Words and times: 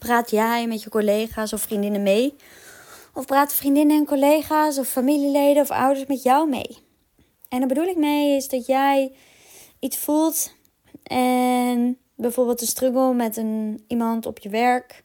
Praat 0.00 0.30
jij 0.30 0.66
met 0.66 0.82
je 0.82 0.90
collega's 0.90 1.52
of 1.52 1.60
vriendinnen 1.60 2.02
mee? 2.02 2.34
Of 3.14 3.26
praten 3.26 3.56
vriendinnen 3.56 3.96
en 3.96 4.06
collega's 4.06 4.78
of 4.78 4.88
familieleden 4.88 5.62
of 5.62 5.70
ouders 5.70 6.06
met 6.06 6.22
jou 6.22 6.48
mee? 6.48 6.78
En 7.48 7.58
daar 7.58 7.68
bedoel 7.68 7.86
ik 7.86 7.96
mee 7.96 8.36
is 8.36 8.48
dat 8.48 8.66
jij 8.66 9.12
iets 9.78 9.96
voelt 9.98 10.54
en 11.02 11.98
bijvoorbeeld 12.14 12.60
een 12.60 12.66
struggle 12.66 13.14
met 13.14 13.36
een, 13.36 13.84
iemand 13.86 14.26
op 14.26 14.38
je 14.38 14.48
werk. 14.48 15.04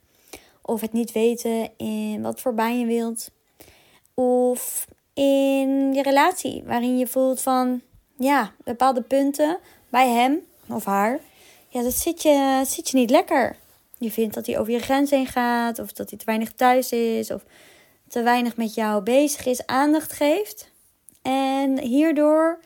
Of 0.62 0.82
het 0.82 0.94
niet 0.94 1.12
weten 1.12 1.70
in 1.78 2.22
wat 2.22 2.42
voor 2.42 2.54
baan 2.54 2.80
je 2.80 2.86
wilt. 2.86 3.32
Of 4.14 4.88
in 5.14 5.94
je 5.94 6.02
relatie, 6.02 6.64
waarin 6.66 6.98
je 6.98 7.08
voelt 7.08 7.42
van 7.42 7.82
ja, 8.18 8.52
bepaalde 8.64 9.02
punten 9.02 9.58
bij 9.90 10.10
hem 10.10 10.40
of 10.68 10.86
haar. 10.86 11.20
Ja, 11.68 11.82
dat 11.82 11.94
zit 11.94 12.22
je, 12.22 12.62
zit 12.66 12.90
je 12.90 12.98
niet 12.98 13.10
lekker. 13.10 13.64
Je 13.98 14.12
vindt 14.12 14.34
dat 14.34 14.46
hij 14.46 14.60
over 14.60 14.74
je 14.74 14.80
grens 14.80 15.10
heen 15.10 15.28
gaat, 15.28 15.80
of 15.80 15.92
dat 15.92 16.10
hij 16.10 16.20
te 16.20 16.26
weinig 16.26 16.52
thuis 16.52 16.92
is, 16.92 17.32
of 17.32 17.44
te 18.08 18.22
weinig 18.22 18.58
met 18.58 18.74
jou 18.74 19.04
bezig 19.04 19.46
is, 19.46 19.66
aandacht 19.66 20.12
geeft. 20.12 20.72
En 21.22 21.80
hierdoor 21.80 22.60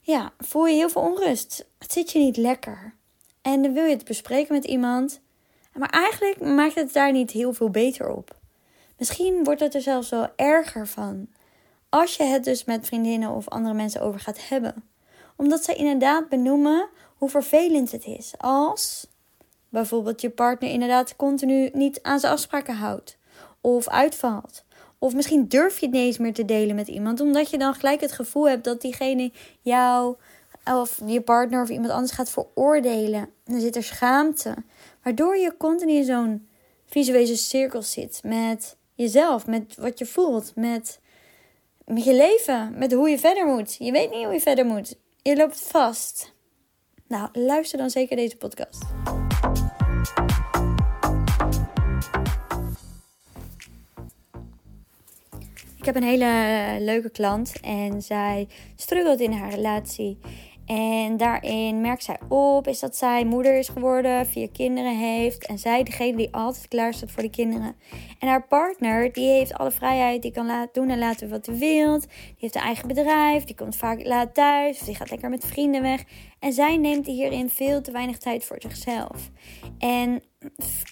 ja, 0.00 0.32
voel 0.38 0.66
je 0.66 0.74
heel 0.74 0.88
veel 0.88 1.02
onrust. 1.02 1.66
Het 1.78 1.92
zit 1.92 2.12
je 2.12 2.18
niet 2.18 2.36
lekker. 2.36 2.94
En 3.42 3.62
dan 3.62 3.72
wil 3.72 3.84
je 3.84 3.94
het 3.94 4.04
bespreken 4.04 4.54
met 4.54 4.64
iemand. 4.64 5.20
Maar 5.72 5.90
eigenlijk 5.90 6.40
maakt 6.40 6.74
het 6.74 6.92
daar 6.92 7.12
niet 7.12 7.30
heel 7.30 7.52
veel 7.52 7.70
beter 7.70 8.08
op. 8.08 8.36
Misschien 8.98 9.44
wordt 9.44 9.60
het 9.60 9.74
er 9.74 9.80
zelfs 9.80 10.08
wel 10.08 10.28
erger 10.36 10.86
van. 10.86 11.28
Als 11.88 12.16
je 12.16 12.22
het 12.22 12.44
dus 12.44 12.64
met 12.64 12.86
vriendinnen 12.86 13.30
of 13.30 13.48
andere 13.48 13.74
mensen 13.74 14.00
over 14.00 14.20
gaat 14.20 14.48
hebben. 14.48 14.84
Omdat 15.36 15.64
zij 15.64 15.74
inderdaad 15.74 16.28
benoemen 16.28 16.88
hoe 17.16 17.28
vervelend 17.28 17.92
het 17.92 18.06
is. 18.06 18.32
Als 18.36 19.06
bijvoorbeeld 19.68 20.20
je 20.20 20.30
partner 20.30 20.70
inderdaad 20.70 21.16
continu 21.16 21.70
niet 21.72 22.02
aan 22.02 22.20
zijn 22.20 22.32
afspraken 22.32 22.74
houdt. 22.74 23.18
Of 23.60 23.88
uitvalt. 23.88 24.64
Of 24.98 25.14
misschien 25.14 25.48
durf 25.48 25.78
je 25.78 25.86
het 25.86 25.94
niet 25.94 26.04
eens 26.04 26.18
meer 26.18 26.34
te 26.34 26.44
delen 26.44 26.76
met 26.76 26.88
iemand. 26.88 27.20
Omdat 27.20 27.50
je 27.50 27.58
dan 27.58 27.74
gelijk 27.74 28.00
het 28.00 28.12
gevoel 28.12 28.48
hebt 28.48 28.64
dat 28.64 28.80
diegene 28.80 29.32
jou 29.60 30.16
of 30.64 31.00
je 31.06 31.20
partner 31.20 31.62
of 31.62 31.68
iemand 31.68 31.90
anders 31.90 32.12
gaat 32.12 32.30
veroordelen. 32.30 33.28
Dan 33.44 33.60
zit 33.60 33.76
er 33.76 33.82
schaamte. 33.82 34.54
Waardoor 35.02 35.36
je 35.36 35.56
continu 35.56 35.92
in 35.92 36.04
zo'n 36.04 36.48
visuele 36.86 37.36
cirkel 37.36 37.82
zit. 37.82 38.20
Met 38.22 38.76
jezelf, 38.94 39.46
met 39.46 39.74
wat 39.76 39.98
je 39.98 40.06
voelt, 40.06 40.52
met, 40.54 41.00
met 41.84 42.04
je 42.04 42.14
leven, 42.14 42.78
met 42.78 42.92
hoe 42.92 43.08
je 43.08 43.18
verder 43.18 43.46
moet. 43.46 43.76
Je 43.78 43.92
weet 43.92 44.10
niet 44.10 44.24
hoe 44.24 44.32
je 44.32 44.40
verder 44.40 44.66
moet. 44.66 44.96
Je 45.22 45.36
loopt 45.36 45.60
vast. 45.60 46.34
Nou, 47.08 47.28
luister 47.32 47.78
dan 47.78 47.90
zeker 47.90 48.16
deze 48.16 48.36
podcast. 48.36 48.82
Ik 55.86 55.94
heb 55.94 56.02
een 56.02 56.08
hele 56.08 56.84
leuke 56.84 57.10
klant 57.10 57.60
en 57.60 58.02
zij 58.02 58.48
struggelt 58.76 59.20
in 59.20 59.32
haar 59.32 59.50
relatie. 59.50 60.18
En 60.66 61.16
daarin 61.16 61.80
merkt 61.80 62.04
zij 62.04 62.18
op 62.28 62.66
is 62.66 62.80
dat 62.80 62.96
zij 62.96 63.24
moeder 63.24 63.58
is 63.58 63.68
geworden, 63.68 64.26
vier 64.26 64.50
kinderen 64.50 64.96
heeft. 64.98 65.46
En 65.46 65.58
zij 65.58 65.82
degene 65.82 66.16
die 66.16 66.34
altijd 66.34 66.68
klaar 66.68 66.94
staat 66.94 67.10
voor 67.10 67.22
de 67.22 67.30
kinderen. 67.30 67.76
En 68.18 68.28
haar 68.28 68.46
partner, 68.46 69.12
die 69.12 69.28
heeft 69.28 69.54
alle 69.54 69.70
vrijheid. 69.70 70.22
Die 70.22 70.32
kan 70.32 70.68
doen 70.72 70.90
en 70.90 70.98
laten 70.98 71.30
wat 71.30 71.46
hij 71.46 71.56
wil. 71.56 71.98
Die 72.00 72.08
heeft 72.38 72.54
een 72.54 72.62
eigen 72.62 72.88
bedrijf. 72.88 73.44
Die 73.44 73.56
komt 73.56 73.76
vaak 73.76 74.06
laat 74.06 74.34
thuis. 74.34 74.78
Die 74.78 74.94
gaat 74.94 75.10
lekker 75.10 75.30
met 75.30 75.44
vrienden 75.44 75.82
weg. 75.82 76.04
En 76.38 76.52
zij 76.52 76.76
neemt 76.76 77.06
hierin 77.06 77.50
veel 77.50 77.82
te 77.82 77.90
weinig 77.90 78.18
tijd 78.18 78.44
voor 78.44 78.56
zichzelf. 78.60 79.30
En 79.78 80.22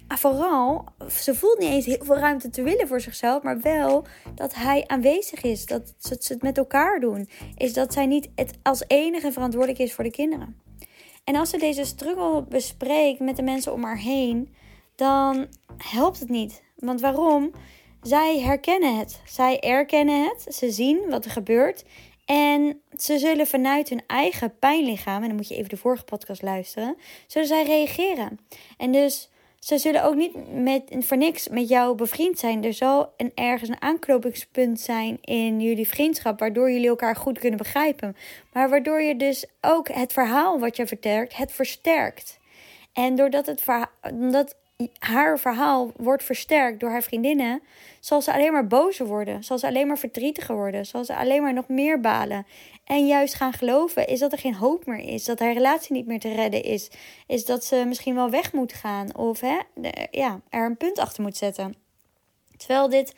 vooral, 0.09 0.85
ze 1.11 1.35
voelt 1.35 1.59
niet 1.59 1.71
eens 1.71 1.87
heel 1.87 2.05
veel 2.05 2.17
ruimte 2.17 2.51
te 2.51 2.63
willen 2.63 2.89
voor 2.89 3.01
zichzelf, 3.01 3.43
maar 3.43 3.61
wel 3.61 4.05
dat 4.35 4.55
hij 4.55 4.85
aanwezig 4.87 5.43
is, 5.43 5.67
dat 5.67 5.95
ze 5.99 6.17
het 6.29 6.43
met 6.43 6.59
elkaar 6.59 7.01
doen. 7.01 7.29
Is 7.57 7.73
dat 7.73 7.93
zij 7.93 8.07
niet 8.07 8.29
het 8.35 8.59
als 8.63 8.85
enige 8.87 9.33
verantwoordelijk 9.33 9.81
is 9.81 9.93
voor 9.93 10.05
de 10.05 10.11
kinderen. 10.11 10.63
En 11.25 11.37
als 11.37 11.51
ze 11.51 11.59
deze 11.59 11.85
struggle 11.85 12.45
bespreekt 12.49 13.21
met 13.21 13.37
de 13.37 13.43
mensen 13.43 13.73
om 13.73 13.85
haar 13.85 13.99
heen, 13.99 14.55
dan 14.95 15.47
helpt 15.77 16.21
het 16.21 16.29
niet. 16.29 16.63
Want 16.77 17.01
waarom? 17.01 17.51
Zij 18.03 18.41
herkennen 18.41 18.99
het. 18.99 19.21
Zij 19.25 19.61
erkennen 19.61 20.25
het. 20.25 20.55
Ze 20.55 20.71
zien 20.71 21.09
wat 21.09 21.25
er 21.25 21.31
gebeurt. 21.31 21.85
En 22.25 22.81
ze 22.97 23.19
zullen 23.19 23.47
vanuit 23.47 23.89
hun 23.89 24.03
eigen 24.07 24.59
pijnlichaam, 24.59 25.23
en 25.23 25.29
dan 25.29 25.37
moet 25.37 25.49
je 25.49 25.57
even 25.57 25.69
de 25.69 25.77
vorige 25.77 26.05
podcast 26.05 26.43
luisteren, 26.43 26.97
zullen 27.27 27.49
zij 27.49 27.65
reageren. 27.65 28.39
En 28.77 28.93
dus 28.93 29.31
ze 29.59 29.79
zullen 29.79 30.05
ook 30.05 30.15
niet 30.15 30.53
met, 30.53 30.83
voor 30.99 31.17
niks 31.17 31.49
met 31.49 31.69
jou 31.69 31.95
bevriend 31.95 32.39
zijn. 32.39 32.65
Er 32.65 32.73
zal 32.73 33.13
een, 33.17 33.33
ergens 33.35 33.71
een 33.71 33.83
aanknopingspunt 33.83 34.81
zijn 34.81 35.19
in 35.21 35.61
jullie 35.61 35.89
vriendschap, 35.89 36.39
waardoor 36.39 36.71
jullie 36.71 36.89
elkaar 36.89 37.17
goed 37.17 37.39
kunnen 37.39 37.59
begrijpen. 37.59 38.17
Maar 38.53 38.69
waardoor 38.69 39.03
je 39.03 39.17
dus 39.17 39.47
ook 39.61 39.89
het 39.89 40.13
verhaal 40.13 40.61
wat 40.61 40.77
je 40.77 40.87
vertelt, 40.87 41.37
het 41.37 41.53
versterkt. 41.53 42.39
En 42.93 43.15
doordat 43.15 43.47
het 43.47 43.61
verhaal, 43.61 43.91
omdat 44.03 44.57
haar 44.99 45.39
verhaal 45.39 45.93
wordt 45.97 46.25
versterkt 46.25 46.81
door 46.81 46.91
haar 46.91 47.03
vriendinnen, 47.03 47.63
zal 48.01 48.23
ze 48.23 48.33
alleen 48.33 48.53
maar 48.53 48.67
bozer 48.67 49.07
worden. 49.07 49.45
Zal 49.45 49.59
ze 49.59 49.67
alleen 49.67 49.87
maar 49.87 49.99
verdrietiger 49.99 50.55
worden. 50.55 50.87
Zal 50.87 51.05
ze 51.05 51.17
alleen 51.17 51.43
maar 51.43 51.53
nog 51.53 51.69
meer 51.69 52.01
balen. 52.01 52.47
En 52.85 53.07
juist 53.07 53.35
gaan 53.35 53.53
geloven 53.53 54.07
is 54.07 54.19
dat 54.19 54.33
er 54.33 54.39
geen 54.39 54.55
hoop 54.55 54.87
meer 54.87 54.99
is. 54.99 55.25
Dat 55.25 55.39
haar 55.39 55.53
relatie 55.53 55.93
niet 55.93 56.07
meer 56.07 56.21
te 56.21 56.35
redden 56.35 56.63
is. 56.63 56.91
Is 57.27 57.45
dat 57.45 57.65
ze 57.65 57.85
misschien 57.87 58.15
wel 58.15 58.31
weg 58.31 58.53
moet 58.53 58.73
gaan. 58.73 59.17
Of 59.17 59.41
hè, 59.41 59.59
ja, 60.11 60.41
er 60.49 60.67
een 60.67 60.77
punt 60.77 60.99
achter 60.99 61.23
moet 61.23 61.37
zetten. 61.37 61.75
Terwijl 62.57 62.89
dit 62.89 63.15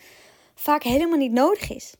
vaak 0.55 0.82
helemaal 0.82 1.19
niet 1.19 1.32
nodig 1.32 1.71
is. 1.71 1.94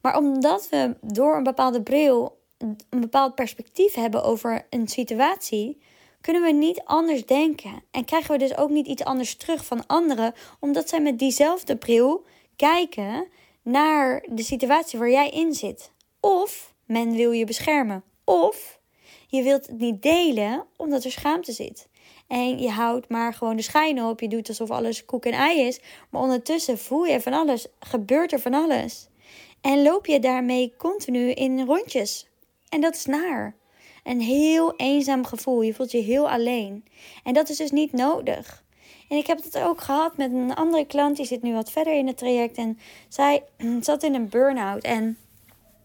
Maar 0.00 0.16
omdat 0.16 0.68
we 0.68 0.96
door 1.00 1.36
een 1.36 1.42
bepaalde 1.42 1.82
bril 1.82 2.38
een 2.58 3.00
bepaald 3.00 3.34
perspectief 3.34 3.94
hebben 3.94 4.22
over 4.22 4.66
een 4.70 4.88
situatie, 4.88 5.80
kunnen 6.20 6.42
we 6.42 6.52
niet 6.52 6.80
anders 6.84 7.26
denken. 7.26 7.82
En 7.90 8.04
krijgen 8.04 8.32
we 8.32 8.38
dus 8.38 8.56
ook 8.56 8.70
niet 8.70 8.86
iets 8.86 9.04
anders 9.04 9.36
terug 9.36 9.64
van 9.64 9.86
anderen, 9.86 10.34
omdat 10.60 10.88
zij 10.88 11.00
met 11.00 11.18
diezelfde 11.18 11.76
bril 11.76 12.24
kijken 12.56 13.26
naar 13.62 14.24
de 14.28 14.42
situatie 14.42 14.98
waar 14.98 15.10
jij 15.10 15.28
in 15.28 15.54
zit. 15.54 15.92
Of 16.20 16.74
men 16.84 17.12
wil 17.12 17.30
je 17.30 17.44
beschermen. 17.44 18.02
Of 18.24 18.80
je 19.26 19.42
wilt 19.42 19.66
het 19.66 19.78
niet 19.78 20.02
delen 20.02 20.66
omdat 20.76 21.04
er 21.04 21.10
schaamte 21.10 21.52
zit. 21.52 21.88
En 22.26 22.58
je 22.58 22.70
houdt 22.70 23.08
maar 23.08 23.34
gewoon 23.34 23.56
de 23.56 23.62
schijn 23.62 24.02
op. 24.02 24.20
Je 24.20 24.28
doet 24.28 24.48
alsof 24.48 24.70
alles 24.70 25.04
koek 25.04 25.24
en 25.24 25.32
ei 25.32 25.60
is. 25.60 25.80
Maar 26.10 26.22
ondertussen 26.22 26.78
voel 26.78 27.04
je 27.04 27.20
van 27.20 27.32
alles. 27.32 27.66
Gebeurt 27.80 28.32
er 28.32 28.40
van 28.40 28.54
alles. 28.54 29.08
En 29.60 29.82
loop 29.82 30.06
je 30.06 30.20
daarmee 30.20 30.74
continu 30.76 31.30
in 31.30 31.64
rondjes. 31.64 32.28
En 32.68 32.80
dat 32.80 32.94
is 32.94 33.06
naar. 33.06 33.54
Een 34.04 34.20
heel 34.20 34.76
eenzaam 34.76 35.24
gevoel. 35.24 35.62
Je 35.62 35.74
voelt 35.74 35.90
je 35.90 35.98
heel 35.98 36.30
alleen. 36.30 36.84
En 37.24 37.34
dat 37.34 37.48
is 37.48 37.56
dus 37.56 37.70
niet 37.70 37.92
nodig. 37.92 38.64
En 39.08 39.16
ik 39.16 39.26
heb 39.26 39.42
het 39.42 39.58
ook 39.58 39.80
gehad 39.80 40.16
met 40.16 40.32
een 40.32 40.54
andere 40.54 40.86
klant. 40.86 41.16
Die 41.16 41.26
zit 41.26 41.42
nu 41.42 41.52
wat 41.52 41.70
verder 41.70 41.94
in 41.94 42.06
het 42.06 42.16
traject. 42.16 42.56
En 42.56 42.78
zij 43.08 43.42
zat 43.80 44.02
in 44.02 44.14
een 44.14 44.28
burn-out. 44.28 44.82
En 44.82 45.18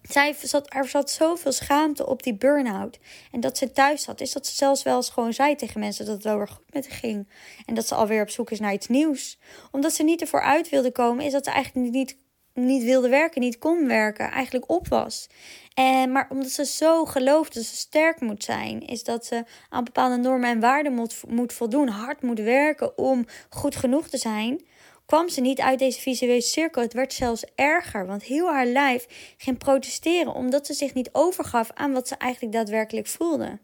zij 0.01 0.35
zat, 0.41 0.73
er 0.73 0.87
zat 0.87 1.09
zoveel 1.09 1.51
schaamte 1.51 2.05
op 2.07 2.23
die 2.23 2.33
burn-out. 2.33 2.99
En 3.31 3.39
dat 3.39 3.57
ze 3.57 3.71
thuis 3.71 4.01
zat. 4.03 4.21
Is 4.21 4.31
dat 4.31 4.47
ze 4.47 4.55
zelfs 4.55 4.83
wel 4.83 4.95
eens 4.95 5.09
gewoon 5.09 5.33
zei 5.33 5.55
tegen 5.55 5.79
mensen 5.79 6.05
dat 6.05 6.15
het 6.15 6.23
wel 6.23 6.37
weer 6.37 6.47
goed 6.47 6.73
met 6.73 6.89
haar 6.89 6.97
ging. 6.97 7.27
En 7.65 7.75
dat 7.75 7.87
ze 7.87 7.95
alweer 7.95 8.21
op 8.21 8.29
zoek 8.29 8.51
is 8.51 8.59
naar 8.59 8.73
iets 8.73 8.87
nieuws. 8.87 9.39
Omdat 9.71 9.93
ze 9.93 10.03
niet 10.03 10.21
ervoor 10.21 10.41
uit 10.41 10.69
wilde 10.69 10.91
komen. 10.91 11.25
Is 11.25 11.31
dat 11.31 11.45
ze 11.45 11.51
eigenlijk 11.51 11.91
niet, 11.91 12.17
niet 12.55 12.83
wilde 12.83 13.09
werken. 13.09 13.41
Niet 13.41 13.57
kon 13.57 13.87
werken. 13.87 14.31
Eigenlijk 14.31 14.69
op 14.71 14.87
was. 14.87 15.27
En, 15.73 16.11
maar 16.11 16.27
omdat 16.29 16.49
ze 16.49 16.65
zo 16.65 17.05
gelooft 17.05 17.53
dat 17.53 17.63
ze 17.63 17.75
sterk 17.75 18.21
moet 18.21 18.43
zijn, 18.43 18.85
is 18.85 19.03
dat 19.03 19.25
ze 19.25 19.43
aan 19.69 19.83
bepaalde 19.83 20.17
normen 20.17 20.49
en 20.49 20.59
waarden 20.59 20.93
moet, 20.93 21.23
moet 21.27 21.53
voldoen, 21.53 21.87
hard 21.87 22.21
moet 22.21 22.39
werken 22.39 22.97
om 22.97 23.25
goed 23.49 23.75
genoeg 23.75 24.07
te 24.07 24.17
zijn, 24.17 24.61
kwam 25.05 25.29
ze 25.29 25.41
niet 25.41 25.59
uit 25.59 25.79
deze 25.79 25.99
visuele 25.99 26.41
cirkel. 26.41 26.81
Het 26.81 26.93
werd 26.93 27.13
zelfs 27.13 27.45
erger, 27.55 28.05
want 28.05 28.23
heel 28.23 28.51
haar 28.51 28.65
lijf 28.65 29.33
ging 29.37 29.57
protesteren 29.57 30.33
omdat 30.33 30.65
ze 30.65 30.73
zich 30.73 30.93
niet 30.93 31.09
overgaf 31.11 31.71
aan 31.73 31.93
wat 31.93 32.07
ze 32.07 32.15
eigenlijk 32.15 32.53
daadwerkelijk 32.53 33.07
voelde. 33.07 33.59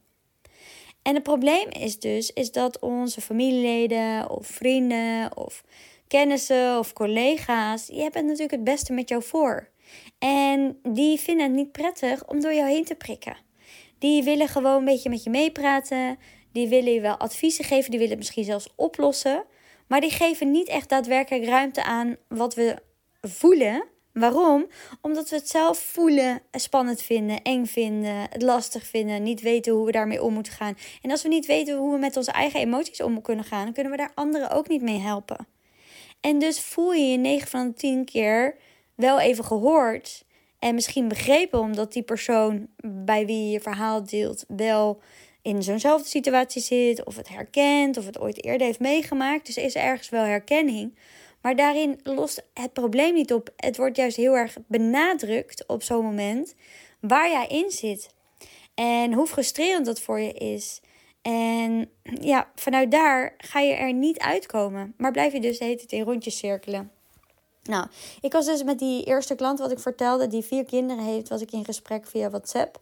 En 1.02 1.14
het 1.14 1.24
probleem 1.24 1.70
is 1.70 2.00
dus 2.00 2.32
is 2.34 2.52
dat 2.52 2.80
onze 2.80 3.22
familieleden 3.22 4.30
of 4.30 4.48
vrienden 4.48 5.38
of 5.38 5.64
kennissen 6.12 6.78
of 6.78 6.94
collega's, 6.94 7.86
die 7.86 8.02
hebben 8.02 8.20
het 8.20 8.30
natuurlijk 8.30 8.52
het 8.52 8.64
beste 8.64 8.94
met 8.94 9.10
jou 9.10 9.24
voor. 9.24 9.70
En 10.20 10.80
die 10.84 11.20
vinden 11.20 11.46
het 11.46 11.56
niet 11.56 11.72
prettig 11.72 12.28
om 12.28 12.40
door 12.40 12.54
jou 12.54 12.70
heen 12.70 12.86
te 12.86 12.96
prikken. 12.96 13.38
Die 14.00 14.24
willen 14.24 14.48
gewoon 14.48 14.78
een 14.78 14.86
beetje 14.86 15.10
met 15.10 15.24
je 15.24 15.30
meepraten. 15.30 16.18
Die 16.52 16.68
willen 16.68 16.94
je 16.94 17.02
wel 17.02 17.18
adviezen 17.18 17.66
geven. 17.66 17.90
Die 17.90 18.00
willen 18.00 18.16
het 18.16 18.20
misschien 18.20 18.44
zelfs 18.44 18.74
oplossen. 18.76 19.44
Maar 19.88 20.02
die 20.02 20.12
geven 20.12 20.52
niet 20.52 20.68
echt 20.68 20.90
daadwerkelijk 20.90 21.46
ruimte 21.46 21.84
aan 21.84 22.18
wat 22.28 22.56
we 22.56 22.76
voelen 23.22 23.84
Waarom? 24.14 24.68
Omdat 25.02 25.30
we 25.30 25.36
het 25.36 25.50
zelf 25.50 25.78
voelen, 25.80 26.42
spannend 26.52 27.02
vinden, 27.02 27.42
eng 27.42 27.66
vinden, 27.66 28.28
het 28.30 28.42
lastig 28.42 28.86
vinden, 28.86 29.24
niet 29.24 29.42
weten 29.42 29.74
hoe 29.74 29.86
we 29.86 29.92
daarmee 29.92 30.24
om 30.24 30.34
moeten 30.34 30.54
gaan. 30.54 30.78
En 31.02 31.12
als 31.12 31.22
we 31.22 31.30
niet 31.30 31.46
weten 31.46 31.78
hoe 31.78 31.92
we 31.92 32.00
met 32.00 32.18
onze 32.18 32.32
eigen 32.32 32.60
emoties 32.60 33.02
om 33.02 33.22
kunnen 33.22 33.46
gaan, 33.46 33.64
dan 33.64 33.74
kunnen 33.74 33.92
we 33.92 33.98
daar 33.98 34.12
anderen 34.14 34.50
ook 34.50 34.68
niet 34.68 34.82
mee 34.82 35.00
helpen. 35.00 35.48
En 36.22 36.40
dus 36.40 36.60
voel 36.60 36.94
je 36.94 37.12
je 37.12 37.18
9 37.18 37.48
van 37.48 37.68
de 37.68 37.74
10 37.74 38.06
keer 38.06 38.56
wel 38.96 39.20
even 39.20 39.44
gehoord 39.44 40.26
en 40.60 40.76
misschien 40.76 41.08
begrepen, 41.08 41.60
omdat 41.60 41.94
die 41.94 42.04
persoon 42.04 42.68
bij 42.86 43.26
wie 43.26 43.46
je 43.46 43.52
je 43.52 43.60
verhaal 43.60 44.04
deelt 44.04 44.46
wel 44.48 45.00
in 45.42 45.64
zo'nzelfde 45.64 46.10
situatie 46.10 46.62
zit, 46.62 47.04
of 47.04 47.16
het 47.16 47.30
herkent, 47.30 47.98
of 47.98 48.06
het 48.06 48.20
ooit 48.20 48.44
eerder 48.44 48.68
heeft 48.68 48.80
meegemaakt. 48.80 49.46
Dus 49.46 49.58
is 49.58 49.76
er 49.76 49.82
ergens 49.82 50.10
wel 50.10 50.24
herkenning. 50.24 50.98
Maar 51.42 51.56
daarin 51.56 52.00
lost 52.04 52.44
het 52.54 52.74
probleem 52.74 53.14
niet 53.14 53.34
op. 53.34 53.50
Het 53.56 53.78
wordt 53.78 53.98
juist 53.98 54.18
heel 54.18 54.38
erg 54.38 54.58
benadrukt 54.68 55.64
op 55.68 55.84
zo'n 55.84 56.06
moment 56.06 56.56
waar 57.00 57.30
jij 57.30 57.48
in 57.48 57.72
zit. 57.72 58.10
En 58.76 59.14
hoe 59.14 59.28
frustrerend 59.28 59.86
dat 59.86 60.02
voor 60.02 60.20
je 60.20 60.34
is. 60.34 60.82
En 61.22 61.90
ja, 62.04 62.52
vanuit 62.56 62.92
daar 62.92 63.34
ga 63.38 63.60
je 63.60 63.74
er 63.74 63.94
niet 63.94 64.20
uitkomen. 64.20 64.94
Maar 64.98 65.12
blijf 65.12 65.34
je 65.34 65.42
dus 65.42 65.58
de 65.58 65.66
hele 65.66 65.78
tijd 65.78 65.92
in 65.92 66.04
rondjes 66.04 66.38
cirkelen. 66.38 66.92
Nou, 67.64 67.88
ik 68.22 68.32
was 68.32 68.46
dus 68.46 68.64
met 68.64 68.80
die 68.80 69.04
eerste 69.04 69.36
klant 69.36 69.60
wat 69.60 69.72
ik 69.72 69.80
vertelde, 69.80 70.28
die 70.28 70.44
vier 70.44 70.66
kinderen 70.66 71.04
heeft, 71.04 71.30
was 71.30 71.42
ik 71.42 71.52
in 71.52 71.66
gesprek 71.66 72.08
via 72.08 72.30
WhatsApp. 72.30 72.80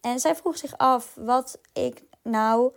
En 0.00 0.20
zij 0.20 0.36
vroeg 0.36 0.56
zich 0.56 0.78
af 0.78 1.14
wat 1.14 1.58
ik 1.72 2.02
nou, 2.22 2.72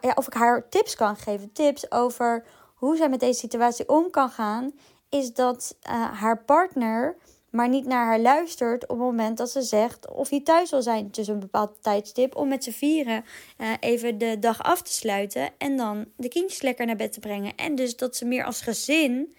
ja, 0.00 0.12
of 0.14 0.26
ik 0.26 0.34
haar 0.34 0.68
tips 0.68 0.94
kan 0.94 1.16
geven. 1.16 1.52
Tips 1.52 1.90
over 1.90 2.44
hoe 2.74 2.96
zij 2.96 3.08
met 3.08 3.20
deze 3.20 3.38
situatie 3.38 3.88
om 3.88 4.10
kan 4.10 4.30
gaan, 4.30 4.72
is 5.08 5.34
dat 5.34 5.76
uh, 5.90 6.20
haar 6.20 6.44
partner 6.44 7.16
maar 7.50 7.68
niet 7.68 7.86
naar 7.86 8.04
haar 8.04 8.20
luistert 8.20 8.82
op 8.82 8.88
het 8.88 8.98
moment 8.98 9.36
dat 9.36 9.50
ze 9.50 9.62
zegt 9.62 10.10
of 10.10 10.30
hij 10.30 10.40
thuis 10.40 10.70
wil 10.70 10.82
zijn 10.82 11.10
tussen 11.10 11.34
een 11.34 11.40
bepaald 11.40 11.76
tijdstip 11.80 12.36
om 12.36 12.48
met 12.48 12.64
z'n 12.64 12.70
vieren 12.70 13.24
uh, 13.58 13.72
even 13.80 14.18
de 14.18 14.38
dag 14.38 14.62
af 14.62 14.82
te 14.82 14.92
sluiten 14.92 15.50
en 15.58 15.76
dan 15.76 16.04
de 16.16 16.28
kindjes 16.28 16.62
lekker 16.62 16.86
naar 16.86 16.96
bed 16.96 17.12
te 17.12 17.20
brengen. 17.20 17.52
En 17.56 17.74
dus 17.74 17.96
dat 17.96 18.16
ze 18.16 18.24
meer 18.24 18.44
als 18.44 18.60
gezin 18.60 19.36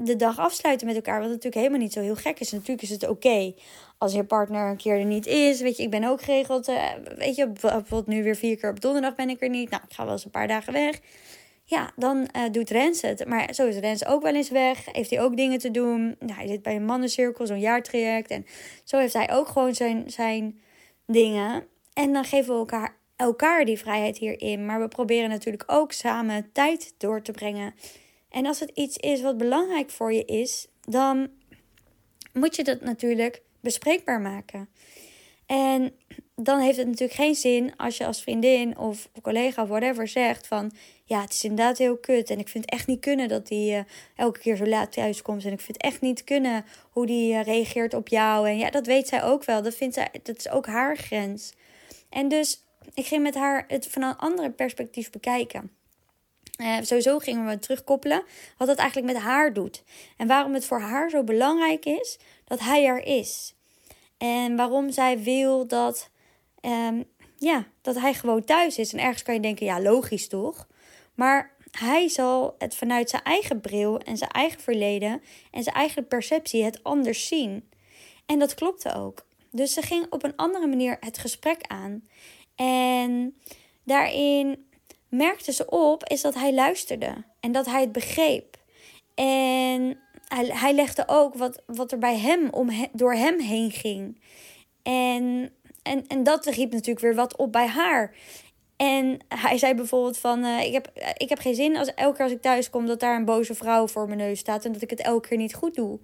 de 0.00 0.16
dag 0.16 0.38
afsluiten 0.38 0.86
met 0.86 0.96
elkaar. 0.96 1.18
Wat 1.18 1.28
natuurlijk 1.28 1.54
helemaal 1.54 1.78
niet 1.78 1.92
zo 1.92 2.00
heel 2.00 2.16
gek 2.16 2.40
is. 2.40 2.52
Natuurlijk 2.52 2.82
is 2.82 2.90
het 2.90 3.08
oké 3.08 3.54
als 3.98 4.12
je 4.12 4.24
partner 4.24 4.70
een 4.70 4.76
keer 4.76 4.98
er 4.98 5.04
niet 5.04 5.26
is. 5.26 5.60
Weet 5.60 5.76
je, 5.76 5.82
ik 5.82 5.90
ben 5.90 6.04
ook 6.04 6.22
geregeld. 6.22 6.68
Uh, 6.68 6.82
weet 7.16 7.36
je, 7.36 7.48
bijvoorbeeld 7.48 8.06
nu 8.06 8.22
weer 8.22 8.36
vier 8.36 8.56
keer 8.56 8.70
op 8.70 8.80
donderdag 8.80 9.14
ben 9.14 9.28
ik 9.28 9.42
er 9.42 9.48
niet. 9.48 9.70
Nou, 9.70 9.82
ik 9.88 9.94
ga 9.94 10.04
wel 10.04 10.12
eens 10.12 10.24
een 10.24 10.30
paar 10.30 10.48
dagen 10.48 10.72
weg. 10.72 11.00
Ja, 11.70 11.90
dan 11.96 12.28
uh, 12.36 12.42
doet 12.50 12.70
Rens 12.70 13.02
het. 13.02 13.26
Maar 13.26 13.54
zo 13.54 13.66
is 13.66 13.76
Rens 13.76 14.06
ook 14.06 14.22
wel 14.22 14.34
eens 14.34 14.50
weg. 14.50 14.84
Heeft 14.92 15.10
hij 15.10 15.20
ook 15.20 15.36
dingen 15.36 15.58
te 15.58 15.70
doen. 15.70 16.16
Nou, 16.18 16.32
hij 16.32 16.46
zit 16.46 16.62
bij 16.62 16.76
een 16.76 16.84
mannencirkel, 16.84 17.46
zo'n 17.46 17.60
jaartraject. 17.60 18.30
En 18.30 18.46
zo 18.84 18.98
heeft 18.98 19.12
hij 19.12 19.32
ook 19.32 19.48
gewoon 19.48 19.74
zijn, 19.74 20.10
zijn 20.10 20.60
dingen. 21.06 21.66
En 21.92 22.12
dan 22.12 22.24
geven 22.24 22.52
we 22.52 22.58
elkaar, 22.58 22.96
elkaar 23.16 23.64
die 23.64 23.78
vrijheid 23.78 24.18
hierin. 24.18 24.66
Maar 24.66 24.80
we 24.80 24.88
proberen 24.88 25.28
natuurlijk 25.28 25.64
ook 25.66 25.92
samen 25.92 26.52
tijd 26.52 26.94
door 26.98 27.22
te 27.22 27.32
brengen. 27.32 27.74
En 28.30 28.46
als 28.46 28.60
het 28.60 28.70
iets 28.74 28.96
is 28.96 29.22
wat 29.22 29.38
belangrijk 29.38 29.90
voor 29.90 30.12
je 30.12 30.24
is, 30.24 30.68
dan 30.80 31.28
moet 32.32 32.56
je 32.56 32.64
dat 32.64 32.80
natuurlijk 32.80 33.42
bespreekbaar 33.60 34.20
maken. 34.20 34.68
En 35.46 35.92
dan 36.34 36.60
heeft 36.60 36.76
het 36.76 36.86
natuurlijk 36.86 37.18
geen 37.18 37.34
zin 37.34 37.76
als 37.76 37.96
je 37.96 38.06
als 38.06 38.22
vriendin 38.22 38.78
of 38.78 39.08
collega 39.22 39.62
of 39.62 39.68
whatever 39.68 40.08
zegt 40.08 40.46
van 40.46 40.72
ja, 41.04 41.20
het 41.20 41.32
is 41.32 41.44
inderdaad 41.44 41.78
heel 41.78 41.96
kut. 41.96 42.30
En 42.30 42.38
ik 42.38 42.48
vind 42.48 42.64
het 42.64 42.74
echt 42.74 42.86
niet 42.86 43.00
kunnen 43.00 43.28
dat 43.28 43.48
hij 43.48 43.78
uh, 43.78 43.80
elke 44.16 44.38
keer 44.38 44.56
zo 44.56 44.66
laat 44.66 44.92
thuis 44.92 45.22
komt. 45.22 45.44
En 45.44 45.52
ik 45.52 45.60
vind 45.60 45.82
het 45.82 45.92
echt 45.92 46.00
niet 46.00 46.24
kunnen 46.24 46.64
hoe 46.90 47.06
die 47.06 47.32
uh, 47.32 47.42
reageert 47.42 47.94
op 47.94 48.08
jou. 48.08 48.48
En 48.48 48.58
ja, 48.58 48.70
dat 48.70 48.86
weet 48.86 49.08
zij 49.08 49.22
ook 49.22 49.44
wel. 49.44 49.62
Dat, 49.62 49.74
vindt 49.74 49.94
zij, 49.94 50.08
dat 50.22 50.38
is 50.38 50.48
ook 50.48 50.66
haar 50.66 50.96
grens. 50.96 51.52
En 52.08 52.28
dus 52.28 52.62
ik 52.94 53.06
ging 53.06 53.22
met 53.22 53.34
haar 53.34 53.64
het 53.68 53.86
van 53.86 54.02
een 54.02 54.16
andere 54.16 54.50
perspectief 54.50 55.10
bekijken. 55.10 55.70
Uh, 56.60 56.76
sowieso 56.82 57.18
gingen 57.18 57.46
we 57.46 57.58
terugkoppelen 57.58 58.22
wat 58.56 58.68
het 58.68 58.78
eigenlijk 58.78 59.12
met 59.12 59.22
haar 59.22 59.52
doet. 59.52 59.82
En 60.16 60.26
waarom 60.26 60.54
het 60.54 60.64
voor 60.64 60.80
haar 60.80 61.10
zo 61.10 61.24
belangrijk 61.24 61.84
is 61.84 62.18
dat 62.44 62.60
hij 62.60 62.84
er 62.84 63.06
is. 63.06 63.54
En 64.18 64.56
waarom 64.56 64.90
zij 64.90 65.22
wil 65.22 65.66
dat, 65.66 66.10
um, 66.60 67.04
ja, 67.36 67.66
dat 67.82 67.98
hij 67.98 68.14
gewoon 68.14 68.44
thuis 68.44 68.78
is. 68.78 68.92
En 68.92 68.98
ergens 68.98 69.22
kan 69.22 69.34
je 69.34 69.40
denken, 69.40 69.66
ja, 69.66 69.80
logisch 69.80 70.28
toch? 70.28 70.66
Maar 71.14 71.56
hij 71.70 72.08
zal 72.08 72.54
het 72.58 72.74
vanuit 72.74 73.10
zijn 73.10 73.22
eigen 73.22 73.60
bril 73.60 73.98
en 73.98 74.16
zijn 74.16 74.30
eigen 74.30 74.60
verleden 74.60 75.22
en 75.50 75.62
zijn 75.62 75.74
eigen 75.74 76.06
perceptie 76.06 76.64
het 76.64 76.84
anders 76.84 77.26
zien. 77.26 77.68
En 78.26 78.38
dat 78.38 78.54
klopte 78.54 78.94
ook. 78.94 79.26
Dus 79.50 79.72
ze 79.72 79.82
ging 79.82 80.06
op 80.10 80.22
een 80.24 80.36
andere 80.36 80.66
manier 80.66 80.96
het 81.00 81.18
gesprek 81.18 81.62
aan. 81.66 82.08
En 82.54 83.38
daarin 83.84 84.66
merkte 85.08 85.52
ze 85.52 85.70
op 85.70 86.04
is 86.04 86.20
dat 86.20 86.34
hij 86.34 86.54
luisterde 86.54 87.24
en 87.40 87.52
dat 87.52 87.66
hij 87.66 87.80
het 87.80 87.92
begreep. 87.92 88.56
En 89.14 90.00
hij, 90.34 90.74
legde 90.74 91.04
ook 91.06 91.34
wat, 91.34 91.62
wat 91.66 91.92
er 91.92 91.98
bij 91.98 92.18
hem 92.18 92.48
om 92.50 92.70
door 92.92 93.14
hem 93.14 93.40
heen 93.40 93.70
ging. 93.70 94.20
En, 94.82 95.52
en, 95.82 96.06
en 96.06 96.22
dat 96.22 96.46
riep 96.46 96.72
natuurlijk 96.72 97.00
weer 97.00 97.14
wat 97.14 97.36
op 97.36 97.52
bij 97.52 97.66
haar. 97.66 98.14
En 98.76 99.18
hij 99.28 99.58
zei 99.58 99.74
bijvoorbeeld 99.74 100.18
van, 100.18 100.44
uh, 100.44 100.64
ik, 100.64 100.72
heb, 100.72 100.90
ik 101.16 101.28
heb 101.28 101.38
geen 101.38 101.54
zin 101.54 101.76
als 101.76 101.94
elke 101.94 102.16
keer 102.16 102.24
als 102.24 102.34
ik 102.34 102.42
thuis 102.42 102.70
kom 102.70 102.86
dat 102.86 103.00
daar 103.00 103.16
een 103.16 103.24
boze 103.24 103.54
vrouw 103.54 103.86
voor 103.86 104.06
mijn 104.06 104.18
neus 104.18 104.38
staat 104.38 104.64
en 104.64 104.72
dat 104.72 104.82
ik 104.82 104.90
het 104.90 105.00
elke 105.00 105.28
keer 105.28 105.38
niet 105.38 105.54
goed 105.54 105.74
doe. 105.74 105.98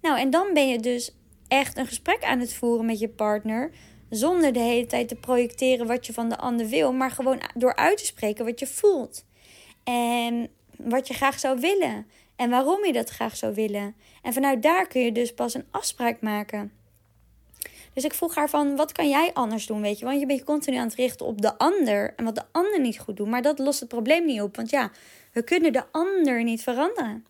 Nou, 0.00 0.18
en 0.18 0.30
dan 0.30 0.50
ben 0.52 0.68
je 0.68 0.78
dus 0.78 1.16
echt 1.48 1.76
een 1.76 1.86
gesprek 1.86 2.24
aan 2.24 2.40
het 2.40 2.52
voeren 2.52 2.86
met 2.86 2.98
je 2.98 3.08
partner 3.08 3.70
zonder 4.10 4.52
de 4.52 4.60
hele 4.60 4.86
tijd 4.86 5.08
te 5.08 5.14
projecteren 5.14 5.86
wat 5.86 6.06
je 6.06 6.12
van 6.12 6.28
de 6.28 6.36
ander 6.36 6.66
wil, 6.66 6.92
maar 6.92 7.10
gewoon 7.10 7.40
door 7.54 7.76
uit 7.76 7.98
te 7.98 8.04
spreken 8.04 8.44
wat 8.44 8.60
je 8.60 8.66
voelt. 8.66 9.24
En 9.84 10.48
wat 10.76 11.08
je 11.08 11.14
graag 11.14 11.38
zou 11.38 11.60
willen. 11.60 12.06
En 12.40 12.50
waarom 12.50 12.84
je 12.84 12.92
dat 12.92 13.08
graag 13.08 13.36
zou 13.36 13.54
willen. 13.54 13.94
En 14.22 14.32
vanuit 14.32 14.62
daar 14.62 14.86
kun 14.86 15.00
je 15.00 15.12
dus 15.12 15.34
pas 15.34 15.54
een 15.54 15.66
afspraak 15.70 16.20
maken. 16.20 16.72
Dus 17.92 18.04
ik 18.04 18.14
vroeg 18.14 18.34
haar 18.34 18.48
van, 18.48 18.76
wat 18.76 18.92
kan 18.92 19.08
jij 19.08 19.30
anders 19.32 19.66
doen, 19.66 19.80
weet 19.80 19.98
je? 19.98 20.04
Want 20.04 20.20
je 20.20 20.26
bent 20.26 20.44
continu 20.44 20.76
aan 20.76 20.86
het 20.86 20.94
richten 20.94 21.26
op 21.26 21.40
de 21.40 21.58
ander 21.58 22.14
en 22.16 22.24
wat 22.24 22.34
de 22.34 22.44
ander 22.52 22.80
niet 22.80 22.98
goed 22.98 23.16
doet. 23.16 23.28
Maar 23.28 23.42
dat 23.42 23.58
lost 23.58 23.80
het 23.80 23.88
probleem 23.88 24.26
niet 24.26 24.40
op, 24.40 24.56
want 24.56 24.70
ja, 24.70 24.90
we 25.32 25.42
kunnen 25.42 25.72
de 25.72 25.84
ander 25.90 26.42
niet 26.42 26.62
veranderen. 26.62 27.26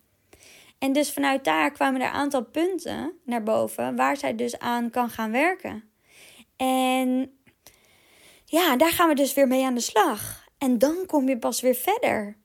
En 0.78 0.92
dus 0.92 1.12
vanuit 1.12 1.44
daar 1.44 1.70
kwamen 1.70 2.00
er 2.00 2.06
een 2.06 2.12
aantal 2.12 2.44
punten 2.44 3.12
naar 3.24 3.42
boven 3.42 3.96
waar 3.96 4.16
zij 4.16 4.34
dus 4.34 4.58
aan 4.58 4.90
kan 4.90 5.10
gaan 5.10 5.30
werken. 5.30 5.90
En 6.56 7.38
ja, 8.44 8.76
daar 8.76 8.92
gaan 8.92 9.08
we 9.08 9.14
dus 9.14 9.34
weer 9.34 9.48
mee 9.48 9.64
aan 9.64 9.74
de 9.74 9.80
slag. 9.80 10.48
En 10.58 10.78
dan 10.78 11.06
kom 11.06 11.28
je 11.28 11.38
pas 11.38 11.60
weer 11.60 11.74
verder. 11.74 12.36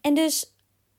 En 0.00 0.14
dus 0.14 0.52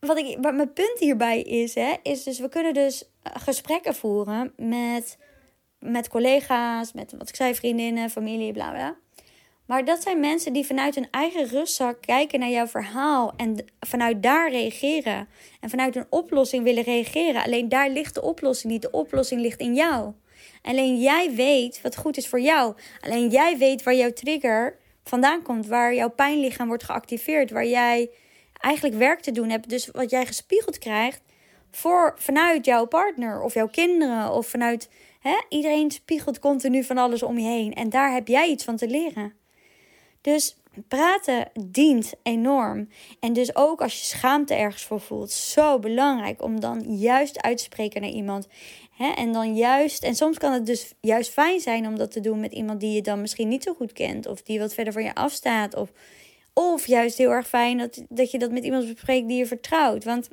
wat, 0.05 0.17
ik, 0.17 0.37
wat 0.41 0.53
mijn 0.53 0.73
punt 0.73 0.99
hierbij 0.99 1.41
is, 1.41 1.75
hè, 1.75 1.93
is 2.03 2.23
dus 2.23 2.39
we 2.39 2.49
kunnen 2.49 2.73
dus 2.73 3.03
eh, 3.23 3.33
gesprekken 3.35 3.95
voeren 3.95 4.53
met, 4.57 5.17
met 5.79 6.09
collega's, 6.09 6.93
met 6.93 7.13
wat 7.17 7.29
ik 7.29 7.35
zei, 7.35 7.55
vriendinnen, 7.55 8.09
familie, 8.09 8.53
bla 8.53 8.71
bla. 8.71 8.95
Maar 9.65 9.85
dat 9.85 10.01
zijn 10.01 10.19
mensen 10.19 10.53
die 10.53 10.65
vanuit 10.65 10.95
hun 10.95 11.07
eigen 11.11 11.47
rustzak 11.47 12.01
kijken 12.01 12.39
naar 12.39 12.49
jouw 12.49 12.67
verhaal 12.67 13.33
en 13.37 13.65
vanuit 13.79 14.23
daar 14.23 14.51
reageren. 14.51 15.27
En 15.59 15.69
vanuit 15.69 15.95
een 15.95 16.05
oplossing 16.09 16.63
willen 16.63 16.83
reageren. 16.83 17.43
Alleen 17.43 17.69
daar 17.69 17.89
ligt 17.89 18.13
de 18.13 18.21
oplossing 18.21 18.71
niet. 18.71 18.81
De 18.81 18.91
oplossing 18.91 19.41
ligt 19.41 19.59
in 19.59 19.73
jou. 19.73 20.13
Alleen 20.61 20.99
jij 20.99 21.31
weet 21.35 21.81
wat 21.81 21.97
goed 21.97 22.17
is 22.17 22.27
voor 22.27 22.39
jou. 22.39 22.75
Alleen 22.99 23.29
jij 23.29 23.57
weet 23.57 23.83
waar 23.83 23.95
jouw 23.95 24.13
trigger 24.13 24.77
vandaan 25.03 25.41
komt, 25.41 25.67
waar 25.67 25.93
jouw 25.93 26.09
pijnlichaam 26.09 26.67
wordt 26.67 26.83
geactiveerd, 26.83 27.51
waar 27.51 27.65
jij 27.65 28.09
eigenlijk 28.63 28.95
werk 28.95 29.19
te 29.19 29.31
doen 29.31 29.49
hebt. 29.49 29.69
Dus 29.69 29.87
wat 29.87 30.09
jij 30.09 30.25
gespiegeld 30.25 30.77
krijgt 30.77 31.21
voor, 31.71 32.13
vanuit 32.17 32.65
jouw 32.65 32.85
partner 32.85 33.41
of 33.41 33.53
jouw 33.53 33.67
kinderen 33.67 34.31
of 34.31 34.47
vanuit 34.47 34.89
hè, 35.19 35.41
iedereen 35.49 35.91
spiegelt 35.91 36.39
continu 36.39 36.83
van 36.83 36.97
alles 36.97 37.23
om 37.23 37.37
je 37.37 37.47
heen. 37.47 37.73
En 37.73 37.89
daar 37.89 38.13
heb 38.13 38.27
jij 38.27 38.47
iets 38.47 38.63
van 38.63 38.75
te 38.75 38.87
leren. 38.87 39.33
Dus 40.21 40.57
praten 40.87 41.49
dient 41.59 42.13
enorm. 42.23 42.89
En 43.19 43.33
dus 43.33 43.55
ook 43.55 43.81
als 43.81 43.99
je 43.99 44.05
schaamte 44.05 44.53
ergens 44.53 44.83
voor 44.83 45.01
voelt, 45.01 45.31
zo 45.31 45.79
belangrijk 45.79 46.41
om 46.41 46.59
dan 46.59 46.97
juist 46.97 47.41
uit 47.41 47.57
te 47.57 47.63
spreken 47.63 48.01
naar 48.01 48.09
iemand. 48.09 48.47
En 49.15 49.31
dan 49.31 49.55
juist, 49.55 50.03
en 50.03 50.15
soms 50.15 50.37
kan 50.37 50.53
het 50.53 50.65
dus 50.65 50.93
juist 51.01 51.31
fijn 51.31 51.59
zijn 51.59 51.87
om 51.87 51.97
dat 51.97 52.11
te 52.11 52.19
doen 52.19 52.39
met 52.39 52.53
iemand 52.53 52.79
die 52.79 52.93
je 52.93 53.01
dan 53.01 53.21
misschien 53.21 53.47
niet 53.47 53.63
zo 53.63 53.73
goed 53.73 53.93
kent, 53.93 54.27
of 54.27 54.41
die 54.41 54.59
wat 54.59 54.73
verder 54.73 54.93
van 54.93 55.03
je 55.03 55.15
afstaat. 55.15 55.75
Of, 55.75 55.91
of 56.53 56.87
juist 56.87 57.17
heel 57.17 57.31
erg 57.31 57.47
fijn 57.47 57.77
dat, 57.77 58.03
dat 58.09 58.31
je 58.31 58.39
dat 58.39 58.51
met 58.51 58.63
iemand 58.63 58.93
bespreekt 58.93 59.27
die 59.27 59.37
je 59.37 59.45
vertrouwt. 59.45 60.03
Want 60.03 60.29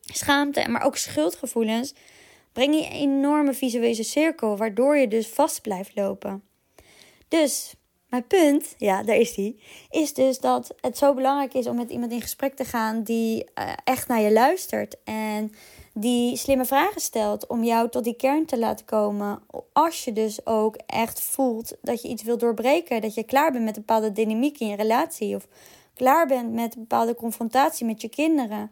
schaamte, 0.00 0.68
maar 0.68 0.84
ook 0.84 0.96
schuldgevoelens, 0.96 1.94
brengen 2.52 2.78
je 2.78 2.84
een 2.84 2.92
enorme 2.92 3.54
visuele 3.54 4.02
cirkel, 4.02 4.56
waardoor 4.56 4.96
je 4.96 5.08
dus 5.08 5.28
vast 5.28 5.62
blijft 5.62 5.94
lopen. 5.94 6.42
Dus 7.28 7.74
mijn 8.08 8.26
punt, 8.26 8.74
ja, 8.78 9.02
daar 9.02 9.16
is 9.16 9.34
die, 9.34 9.60
is 9.90 10.14
dus 10.14 10.38
dat 10.38 10.74
het 10.80 10.98
zo 10.98 11.14
belangrijk 11.14 11.54
is 11.54 11.66
om 11.66 11.76
met 11.76 11.90
iemand 11.90 12.12
in 12.12 12.20
gesprek 12.20 12.54
te 12.54 12.64
gaan 12.64 13.02
die 13.02 13.50
uh, 13.58 13.72
echt 13.84 14.08
naar 14.08 14.20
je 14.20 14.32
luistert 14.32 14.96
en 15.04 15.52
die 15.96 16.36
slimme 16.36 16.64
vragen 16.64 17.00
stelt 17.00 17.46
om 17.46 17.64
jou 17.64 17.88
tot 17.88 18.04
die 18.04 18.16
kern 18.16 18.46
te 18.46 18.58
laten 18.58 18.86
komen. 18.86 19.42
Als 19.72 20.04
je 20.04 20.12
dus 20.12 20.46
ook 20.46 20.76
echt 20.86 21.20
voelt 21.20 21.76
dat 21.82 22.02
je 22.02 22.08
iets 22.08 22.22
wil 22.22 22.38
doorbreken, 22.38 23.00
dat 23.00 23.14
je 23.14 23.22
klaar 23.22 23.52
bent 23.52 23.64
met 23.64 23.76
een 23.76 23.84
bepaalde 23.86 24.12
dynamiek 24.12 24.60
in 24.60 24.68
je 24.68 24.76
relatie 24.76 25.36
of 25.36 25.46
klaar 25.94 26.26
bent 26.26 26.52
met 26.52 26.74
een 26.74 26.80
bepaalde 26.80 27.14
confrontatie 27.14 27.86
met 27.86 28.00
je 28.00 28.08
kinderen. 28.08 28.70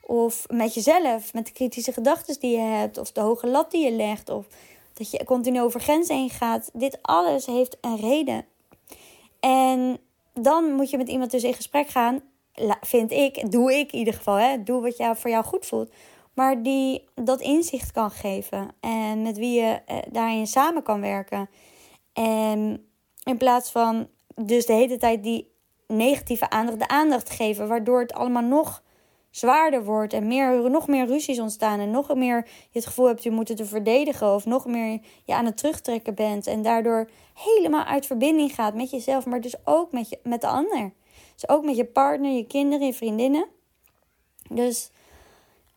Of 0.00 0.46
met 0.48 0.74
jezelf, 0.74 1.32
met 1.32 1.46
de 1.46 1.52
kritische 1.52 1.92
gedachten 1.92 2.40
die 2.40 2.50
je 2.50 2.62
hebt, 2.62 2.98
of 2.98 3.12
de 3.12 3.20
hoge 3.20 3.46
lat 3.46 3.70
die 3.70 3.84
je 3.84 3.92
legt, 3.92 4.28
of 4.28 4.46
dat 4.92 5.10
je 5.10 5.24
continu 5.24 5.60
over 5.60 5.80
grenzen 5.80 6.16
heen 6.16 6.30
gaat. 6.30 6.70
Dit 6.72 6.98
alles 7.02 7.46
heeft 7.46 7.76
een 7.80 7.96
reden. 7.96 8.44
En 9.40 9.98
dan 10.34 10.72
moet 10.72 10.90
je 10.90 10.96
met 10.96 11.08
iemand 11.08 11.30
dus 11.30 11.44
in 11.44 11.54
gesprek 11.54 11.88
gaan, 11.88 12.20
vind 12.80 13.10
ik, 13.10 13.50
doe 13.50 13.78
ik 13.78 13.92
in 13.92 13.98
ieder 13.98 14.14
geval, 14.14 14.34
hè, 14.34 14.62
doe 14.62 14.82
wat 14.82 14.96
jou, 14.96 15.16
voor 15.16 15.30
jou 15.30 15.44
goed 15.44 15.66
voelt. 15.66 15.90
Maar 16.38 16.62
die 16.62 17.04
dat 17.14 17.40
inzicht 17.40 17.92
kan 17.92 18.10
geven 18.10 18.68
en 18.80 19.22
met 19.22 19.38
wie 19.38 19.60
je 19.60 19.80
eh, 19.86 19.96
daarin 20.10 20.46
samen 20.46 20.82
kan 20.82 21.00
werken. 21.00 21.50
En 22.12 22.88
in 23.24 23.36
plaats 23.36 23.70
van 23.70 24.08
dus 24.34 24.66
de 24.66 24.72
hele 24.72 24.96
tijd 24.96 25.22
die 25.22 25.52
negatieve 25.86 26.50
aandacht 26.50 26.78
de 26.78 26.88
aandacht 26.88 27.30
geven, 27.30 27.68
waardoor 27.68 28.00
het 28.00 28.12
allemaal 28.12 28.42
nog 28.42 28.82
zwaarder 29.30 29.84
wordt 29.84 30.12
en 30.12 30.26
meer, 30.26 30.70
nog 30.70 30.88
meer 30.88 31.06
ruzies 31.06 31.40
ontstaan 31.40 31.80
en 31.80 31.90
nog 31.90 32.14
meer 32.14 32.36
je 32.46 32.78
het 32.78 32.86
gevoel 32.86 33.06
hebt 33.06 33.22
je 33.22 33.30
moeten 33.30 33.56
te 33.56 33.64
verdedigen 33.64 34.34
of 34.34 34.46
nog 34.46 34.66
meer 34.66 35.00
je 35.24 35.34
aan 35.34 35.46
het 35.46 35.56
terugtrekken 35.56 36.14
bent 36.14 36.46
en 36.46 36.62
daardoor 36.62 37.10
helemaal 37.34 37.84
uit 37.84 38.06
verbinding 38.06 38.54
gaat 38.54 38.74
met 38.74 38.90
jezelf, 38.90 39.26
maar 39.26 39.40
dus 39.40 39.54
ook 39.64 39.92
met, 39.92 40.08
je, 40.08 40.18
met 40.22 40.40
de 40.40 40.46
ander. 40.46 40.92
Dus 41.34 41.48
ook 41.48 41.64
met 41.64 41.76
je 41.76 41.84
partner, 41.84 42.30
je 42.30 42.46
kinderen, 42.46 42.86
je 42.86 42.94
vriendinnen. 42.94 43.46
Dus 44.48 44.90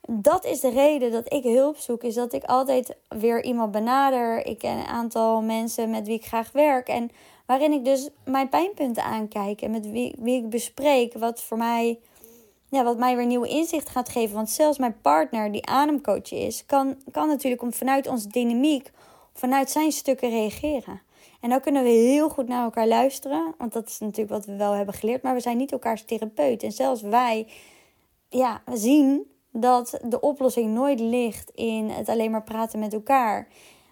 dat 0.08 0.46
is 0.46 0.60
de 0.60 0.70
reden 0.70 1.12
dat 1.12 1.34
ik 1.34 1.44
hulp 1.44 1.78
zoek. 1.78 2.04
Is 2.04 2.16
dat 2.16 2.34
ik 2.34 2.44
altijd 2.44 2.96
weer 3.08 3.44
iemand 3.44 3.72
benader. 3.72 4.46
Ik 4.46 4.58
ken 4.58 4.78
een 4.78 4.86
aantal 4.86 5.42
mensen 5.42 5.90
met 5.90 6.08
wie 6.08 6.16
ik 6.16 6.26
graag 6.26 6.52
werk. 6.52 6.88
En 6.88 7.12
waarin 7.46 7.72
ik 7.72 7.86
dus 7.86 8.10
mijn 8.26 8.50
pijnpunten 8.50 9.04
aankijk. 9.04 9.62
En 9.62 9.72
met 9.72 9.92
wie, 9.92 10.36
ik 10.36 10.50
bespreek. 10.50 11.14
Wat 11.14 11.42
voor 11.42 11.58
mij 11.58 12.00
ja, 12.70 12.84
wat 12.84 12.98
mij 12.98 13.16
weer 13.16 13.26
nieuwe 13.26 13.48
inzicht 13.48 13.90
gaat 13.90 14.10
geven. 14.10 14.36
Want 14.36 14.50
zelfs 14.50 14.78
mijn 14.78 15.02
partner, 15.02 15.52
die 15.52 15.66
ademcoach 15.66 16.32
is, 16.32 16.66
kan, 16.66 16.96
kan 17.12 17.28
natuurlijk 17.28 17.62
om 17.62 17.74
vanuit 17.74 18.08
onze 18.08 18.28
dynamiek, 18.28 18.92
vanuit 19.34 19.70
zijn 19.70 19.92
stukken 19.92 20.30
reageren. 20.30 21.02
En 21.42 21.50
dan 21.50 21.62
kunnen 21.62 21.84
we 21.84 21.90
heel 21.90 22.30
goed 22.30 22.48
naar 22.48 22.64
elkaar 22.64 22.88
luisteren. 22.88 23.56
Want 23.58 23.74
dat 23.74 23.88
is 23.88 24.00
natuurlijk 24.00 24.30
wat 24.30 24.46
we 24.46 24.56
wel 24.56 24.72
hebben 24.72 24.94
geleerd. 24.94 25.24
Maar 25.24 25.34
we 25.34 25.40
zijn 25.40 25.58
niet 25.58 25.72
elkaars 25.72 26.04
therapeut. 26.06 26.64
En 26.64 26.72
zelfs 26.72 27.02
wij 27.02 27.48
ja, 28.30 28.62
zien 28.74 29.31
dat 29.52 30.00
de 30.04 30.20
oplossing 30.20 30.74
nooit 30.74 31.00
ligt 31.00 31.50
in 31.50 31.90
het 31.90 32.10
alleen 32.10 32.32
maar 32.32 32.44
praten 32.44 32.80
met 32.80 32.94
elkaar. 32.94 33.48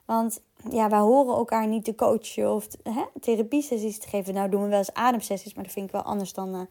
Want 0.05 0.41
ja, 0.69 0.89
wij 0.89 0.99
horen 0.99 1.35
elkaar 1.35 1.67
niet 1.67 1.83
te 1.83 1.95
coachen 1.95 2.53
of 2.53 2.67
hè, 2.83 3.03
therapie-sessies 3.19 3.99
te 3.99 4.07
geven. 4.07 4.33
Nou 4.33 4.49
doen 4.49 4.63
we 4.63 4.67
wel 4.67 4.77
eens 4.77 4.93
ademsessies, 4.93 5.53
maar 5.53 5.63
dat 5.63 5.73
vind 5.73 5.85
ik 5.85 5.91
wel 5.91 6.01
anders 6.01 6.33
dan, 6.33 6.55
uh, 6.55 6.61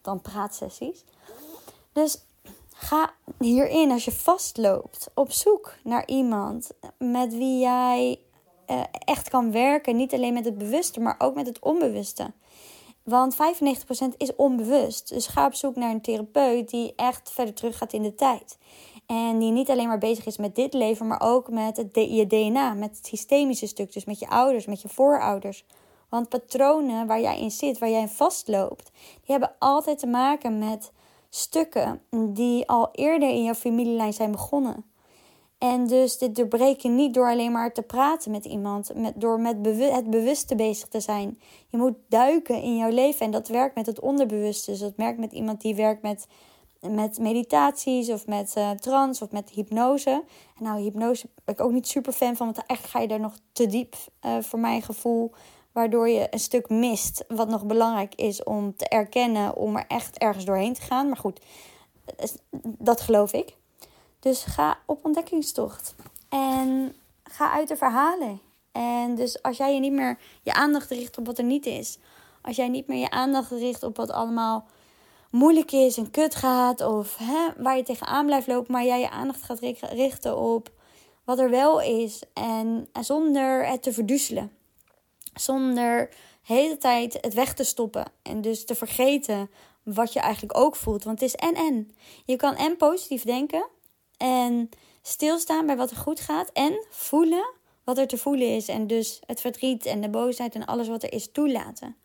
dan 0.00 0.20
praatsessies. 0.20 1.04
Dus 1.92 2.24
ga 2.72 3.14
hierin, 3.38 3.90
als 3.90 4.04
je 4.04 4.12
vastloopt, 4.12 5.10
op 5.14 5.32
zoek 5.32 5.74
naar 5.84 6.06
iemand 6.06 6.70
met 6.98 7.32
wie 7.32 7.58
jij 7.58 8.20
uh, 8.70 8.82
echt 8.90 9.28
kan 9.28 9.52
werken. 9.52 9.96
Niet 9.96 10.14
alleen 10.14 10.34
met 10.34 10.44
het 10.44 10.58
bewuste, 10.58 11.00
maar 11.00 11.14
ook 11.18 11.34
met 11.34 11.46
het 11.46 11.58
onbewuste. 11.58 12.32
Want 13.06 13.34
95% 13.34 13.38
is 14.16 14.36
onbewust. 14.36 15.08
Dus 15.08 15.26
ga 15.26 15.46
op 15.46 15.54
zoek 15.54 15.76
naar 15.76 15.90
een 15.90 16.00
therapeut 16.00 16.70
die 16.70 16.92
echt 16.96 17.30
verder 17.32 17.54
terug 17.54 17.78
gaat 17.78 17.92
in 17.92 18.02
de 18.02 18.14
tijd. 18.14 18.58
En 19.06 19.38
die 19.38 19.52
niet 19.52 19.70
alleen 19.70 19.88
maar 19.88 19.98
bezig 19.98 20.26
is 20.26 20.36
met 20.36 20.54
dit 20.54 20.72
leven, 20.74 21.06
maar 21.06 21.20
ook 21.20 21.50
met 21.50 21.76
het, 21.76 21.88
je 21.94 22.26
DNA, 22.26 22.74
met 22.74 22.96
het 22.96 23.06
systemische 23.06 23.66
stuk. 23.66 23.92
Dus 23.92 24.04
met 24.04 24.18
je 24.18 24.28
ouders, 24.28 24.66
met 24.66 24.82
je 24.82 24.88
voorouders. 24.88 25.64
Want 26.08 26.28
patronen 26.28 27.06
waar 27.06 27.20
jij 27.20 27.40
in 27.40 27.50
zit, 27.50 27.78
waar 27.78 27.90
jij 27.90 28.00
in 28.00 28.08
vastloopt, 28.08 28.90
die 28.94 29.30
hebben 29.36 29.54
altijd 29.58 29.98
te 29.98 30.06
maken 30.06 30.58
met 30.58 30.92
stukken 31.30 32.02
die 32.10 32.68
al 32.68 32.88
eerder 32.92 33.28
in 33.28 33.42
jouw 33.42 33.54
familielijn 33.54 34.12
zijn 34.12 34.30
begonnen. 34.30 34.84
En 35.58 35.86
dus 35.86 36.18
dit 36.18 36.36
doorbreken 36.36 36.94
niet 36.94 37.14
door 37.14 37.30
alleen 37.30 37.52
maar 37.52 37.72
te 37.72 37.82
praten 37.82 38.30
met 38.30 38.44
iemand, 38.44 38.94
met, 38.94 39.12
door 39.16 39.40
met 39.40 39.56
het 39.78 40.10
bewuste 40.10 40.54
bezig 40.54 40.88
te 40.88 41.00
zijn. 41.00 41.40
Je 41.68 41.76
moet 41.76 41.94
duiken 42.08 42.62
in 42.62 42.76
jouw 42.76 42.90
leven 42.90 43.26
en 43.26 43.30
dat 43.30 43.48
werkt 43.48 43.74
met 43.74 43.86
het 43.86 44.00
onderbewuste. 44.00 44.70
Dus 44.70 44.80
dat 44.80 44.92
werkt 44.96 45.18
met 45.18 45.32
iemand 45.32 45.60
die 45.60 45.74
werkt 45.74 46.02
met, 46.02 46.26
met 46.80 47.18
meditaties 47.18 48.10
of 48.10 48.26
met 48.26 48.54
uh, 48.58 48.70
trance 48.70 49.24
of 49.24 49.30
met 49.30 49.50
hypnose. 49.50 50.10
En 50.56 50.64
nou, 50.64 50.80
hypnose 50.80 51.28
ben 51.44 51.54
ik 51.54 51.60
ook 51.60 51.72
niet 51.72 51.88
super 51.88 52.12
fan 52.12 52.36
van, 52.36 52.46
want 52.46 52.66
eigenlijk 52.66 52.90
ga 52.90 53.00
je 53.00 53.08
daar 53.08 53.20
nog 53.20 53.38
te 53.52 53.66
diep 53.66 53.94
uh, 54.26 54.36
voor 54.40 54.58
mijn 54.58 54.82
gevoel. 54.82 55.32
Waardoor 55.72 56.08
je 56.08 56.26
een 56.30 56.38
stuk 56.38 56.68
mist 56.68 57.24
wat 57.28 57.48
nog 57.48 57.64
belangrijk 57.64 58.14
is 58.14 58.44
om 58.44 58.76
te 58.76 58.88
erkennen, 58.88 59.56
om 59.56 59.76
er 59.76 59.84
echt 59.88 60.18
ergens 60.18 60.44
doorheen 60.44 60.74
te 60.74 60.80
gaan. 60.80 61.06
Maar 61.06 61.16
goed, 61.16 61.40
dat 62.62 63.00
geloof 63.00 63.32
ik. 63.32 63.56
Dus 64.26 64.44
ga 64.44 64.78
op 64.86 65.04
ontdekkingstocht. 65.04 65.94
En 66.28 66.94
ga 67.24 67.52
uit 67.52 67.68
de 67.68 67.76
verhalen. 67.76 68.40
En 68.72 69.14
dus 69.14 69.42
als 69.42 69.56
jij 69.56 69.74
je 69.74 69.80
niet 69.80 69.92
meer 69.92 70.18
je 70.42 70.54
aandacht 70.54 70.90
richt 70.90 71.18
op 71.18 71.26
wat 71.26 71.38
er 71.38 71.44
niet 71.44 71.66
is. 71.66 71.98
Als 72.42 72.56
jij 72.56 72.68
niet 72.68 72.86
meer 72.86 72.98
je 72.98 73.10
aandacht 73.10 73.50
richt 73.50 73.82
op 73.82 73.96
wat 73.96 74.10
allemaal 74.10 74.66
moeilijk 75.30 75.72
is 75.72 75.96
en 75.96 76.10
kut 76.10 76.34
gaat. 76.34 76.80
Of 76.80 77.16
hè, 77.16 77.62
waar 77.62 77.76
je 77.76 77.82
tegenaan 77.82 78.26
blijft 78.26 78.46
lopen. 78.46 78.72
Maar 78.72 78.84
jij 78.84 79.00
je 79.00 79.10
aandacht 79.10 79.42
gaat 79.42 79.60
richten 79.80 80.36
op 80.36 80.70
wat 81.24 81.38
er 81.38 81.50
wel 81.50 81.80
is. 81.80 82.22
En 82.32 82.88
zonder 83.00 83.66
het 83.66 83.82
te 83.82 83.92
verduzzelen. 83.92 84.52
Zonder 85.34 86.08
de 86.46 86.54
hele 86.54 86.76
tijd 86.76 87.18
het 87.20 87.34
weg 87.34 87.54
te 87.54 87.64
stoppen. 87.64 88.04
En 88.22 88.40
dus 88.40 88.64
te 88.64 88.74
vergeten 88.74 89.50
wat 89.82 90.12
je 90.12 90.20
eigenlijk 90.20 90.58
ook 90.58 90.76
voelt. 90.76 91.04
Want 91.04 91.20
het 91.20 91.28
is 91.28 91.36
en 91.36 91.54
en. 91.54 91.90
Je 92.24 92.36
kan 92.36 92.54
en 92.54 92.76
positief 92.76 93.22
denken. 93.22 93.74
En 94.16 94.70
stilstaan 95.02 95.66
bij 95.66 95.76
wat 95.76 95.90
er 95.90 95.96
goed 95.96 96.20
gaat. 96.20 96.50
En 96.52 96.86
voelen 96.88 97.54
wat 97.84 97.98
er 97.98 98.06
te 98.06 98.18
voelen 98.18 98.54
is. 98.54 98.68
En 98.68 98.86
dus 98.86 99.20
het 99.26 99.40
verdriet 99.40 99.86
en 99.86 100.00
de 100.00 100.08
boosheid 100.08 100.54
en 100.54 100.64
alles 100.64 100.88
wat 100.88 101.02
er 101.02 101.12
is 101.12 101.32
toelaten. 101.32 101.96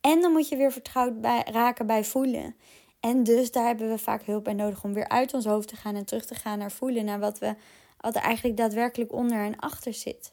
En 0.00 0.20
dan 0.20 0.32
moet 0.32 0.48
je 0.48 0.56
weer 0.56 0.72
vertrouwd 0.72 1.20
bij, 1.20 1.44
raken 1.50 1.86
bij 1.86 2.04
voelen. 2.04 2.56
En 3.00 3.22
dus 3.22 3.50
daar 3.50 3.66
hebben 3.66 3.88
we 3.88 3.98
vaak 3.98 4.22
hulp 4.24 4.44
bij 4.44 4.52
nodig 4.52 4.84
om 4.84 4.92
weer 4.92 5.08
uit 5.08 5.34
ons 5.34 5.44
hoofd 5.44 5.68
te 5.68 5.76
gaan 5.76 5.94
en 5.94 6.04
terug 6.04 6.26
te 6.26 6.34
gaan 6.34 6.58
naar 6.58 6.72
voelen. 6.72 7.04
Naar 7.04 7.20
wat, 7.20 7.38
we, 7.38 7.54
wat 8.00 8.14
er 8.14 8.22
eigenlijk 8.22 8.56
daadwerkelijk 8.56 9.12
onder 9.12 9.38
en 9.38 9.58
achter 9.58 9.94
zit. 9.94 10.32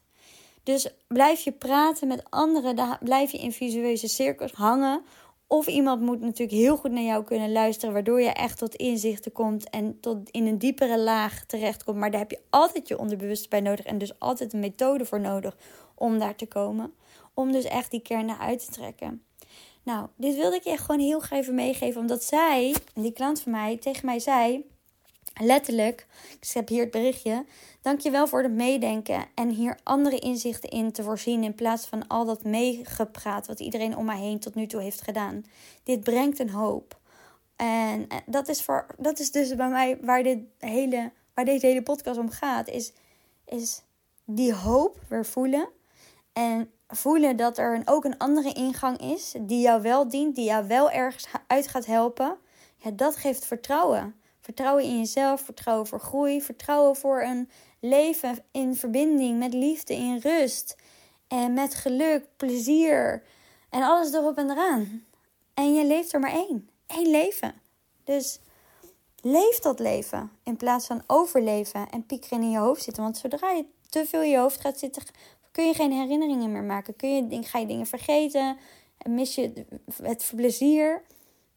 Dus 0.64 0.88
blijf 1.08 1.42
je 1.42 1.52
praten 1.52 2.08
met 2.08 2.24
anderen, 2.30 2.98
blijf 3.00 3.32
je 3.32 3.38
in 3.38 3.52
visueuze 3.52 4.08
cirkels 4.08 4.52
hangen. 4.52 5.02
Of 5.52 5.68
iemand 5.68 6.02
moet 6.02 6.22
natuurlijk 6.22 6.58
heel 6.58 6.78
goed 6.78 6.92
naar 6.92 7.04
jou 7.04 7.24
kunnen 7.24 7.52
luisteren, 7.52 7.94
waardoor 7.94 8.22
je 8.22 8.30
echt 8.30 8.58
tot 8.58 8.76
inzichten 8.76 9.32
komt 9.32 9.70
en 9.70 10.00
tot 10.00 10.30
in 10.30 10.46
een 10.46 10.58
diepere 10.58 11.00
laag 11.00 11.46
terechtkomt. 11.46 11.98
Maar 11.98 12.12
daar 12.12 12.20
heb 12.20 12.32
je 12.32 12.42
altijd 12.50 12.88
je 12.88 13.00
onderbewuste 13.00 13.50
bij 13.50 13.62
nodig 13.62 13.86
en 13.86 13.98
dus 13.98 14.20
altijd 14.20 14.54
een 14.54 14.60
methode 14.60 15.06
voor 15.06 15.20
nodig 15.20 15.58
om 15.96 16.20
daar 16.20 16.36
te 16.36 16.46
komen. 16.46 16.94
Om 17.34 17.52
dus 17.52 17.64
echt 17.64 17.92
die 17.92 18.02
kern 18.02 18.26
naar 18.26 18.40
uit 18.40 18.66
te 18.66 18.72
trekken. 18.72 19.24
Nou, 19.84 20.08
dit 20.16 20.36
wilde 20.36 20.56
ik 20.56 20.64
je 20.64 20.78
gewoon 20.78 21.00
heel 21.00 21.20
graag 21.20 21.40
even 21.40 21.56
meegeven, 21.56 22.02
omdat 22.02 22.24
zij, 22.24 22.76
die 22.94 23.14
klant 23.14 23.42
van 23.42 23.52
mij, 23.52 23.78
tegen 23.78 24.06
mij 24.06 24.20
zei 24.20 24.66
Letterlijk, 25.42 26.08
ik 26.40 26.50
heb 26.54 26.68
hier 26.68 26.82
het 26.82 26.92
berichtje. 26.92 27.46
Dankjewel 27.82 28.28
voor 28.28 28.44
het 28.44 28.52
meedenken 28.52 29.26
en 29.36 29.50
hier 29.50 29.80
andere 29.84 30.20
inzichten 30.20 30.70
in 30.70 30.92
te 30.92 31.04
voorzien 31.04 31.44
in 31.44 31.56
plaats 31.56 31.86
van 31.86 32.08
al 32.08 32.26
dat 32.26 32.44
meegepraat 32.44 33.48
wat 33.48 33.60
iedereen 33.60 33.98
om 33.98 34.06
mij 34.06 34.20
heen 34.20 34.40
tot 34.40 34.56
nu 34.56 34.68
toe 34.68 34.82
heeft 34.82 35.02
gedaan. 35.02 35.46
Dit 35.84 36.04
brengt 36.04 36.40
een 36.40 36.50
hoop. 36.50 37.00
En 37.56 38.08
dat 38.26 38.48
is, 38.48 38.62
voor, 38.62 38.86
dat 38.98 39.20
is 39.20 39.32
dus 39.32 39.56
bij 39.56 39.70
mij 39.70 39.98
waar, 40.02 40.24
dit 40.24 40.40
hele, 40.58 41.12
waar 41.34 41.46
deze 41.46 41.66
hele 41.66 41.84
podcast 41.84 42.20
om 42.20 42.30
gaat. 42.30 42.68
Is, 42.68 42.94
is 43.46 43.82
die 44.26 44.54
hoop 44.54 45.00
weer 45.10 45.26
voelen. 45.26 45.70
En 46.34 46.72
voelen 46.88 47.38
dat 47.38 47.58
er 47.58 47.76
een, 47.76 47.88
ook 47.88 48.04
een 48.04 48.18
andere 48.18 48.54
ingang 48.54 48.98
is 48.98 49.34
die 49.42 49.62
jou 49.62 49.82
wel 49.82 50.10
dient, 50.10 50.36
die 50.36 50.46
jou 50.46 50.68
wel 50.68 50.92
ergens 50.92 51.28
uit 51.48 51.68
gaat 51.68 51.86
helpen. 51.86 52.38
Ja, 52.78 52.92
dat 52.92 53.16
geeft 53.16 53.46
vertrouwen. 53.46 54.19
Vertrouwen 54.50 54.84
in 54.84 54.98
jezelf, 54.98 55.42
vertrouwen 55.42 55.88
voor 55.88 56.00
groei, 56.00 56.42
vertrouwen 56.42 56.96
voor 56.96 57.22
een 57.22 57.50
leven 57.80 58.44
in 58.52 58.76
verbinding 58.76 59.40
met 59.40 59.54
liefde, 59.54 59.94
in 59.94 60.18
rust 60.18 60.76
en 61.28 61.54
met 61.54 61.76
geluk, 61.76 62.26
plezier 62.38 63.24
en 63.70 63.82
alles 63.82 64.14
erop 64.14 64.38
en 64.38 64.50
eraan. 64.50 65.06
En 65.54 65.74
je 65.74 65.86
leeft 65.86 66.14
er 66.14 66.20
maar 66.20 66.32
één. 66.32 66.70
Eén 66.88 67.10
leven. 67.10 67.54
Dus 68.04 68.40
leef 69.22 69.60
dat 69.60 69.80
leven 69.80 70.32
in 70.44 70.58
plaats 70.58 70.88
van 70.88 71.04
overleven 71.08 71.90
en 71.90 72.06
piekeren 72.06 72.42
in 72.42 72.52
je 72.52 72.58
hoofd 72.58 72.84
zitten. 72.84 73.04
Want 73.04 73.18
zodra 73.18 73.52
je 73.52 73.66
te 73.90 74.06
veel 74.06 74.22
in 74.22 74.30
je 74.30 74.38
hoofd 74.38 74.62
gaat 74.62 74.80
zitten, 74.80 75.04
kun 75.52 75.66
je 75.66 75.74
geen 75.74 75.92
herinneringen 75.92 76.52
meer 76.52 76.64
maken. 76.64 76.96
Kun 76.96 77.30
je, 77.30 77.44
ga 77.44 77.60
je 77.60 77.66
dingen 77.66 77.88
vergeten. 77.88 78.58
Mis 79.10 79.36
je 79.36 79.66
het 80.04 80.32
plezier. 80.36 81.02